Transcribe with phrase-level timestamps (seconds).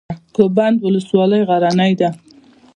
[0.35, 2.09] کوه بند ولسوالۍ غرنۍ ده؟